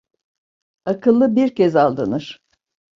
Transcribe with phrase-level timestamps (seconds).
[0.85, 2.41] Akıllı bir kez aldanır.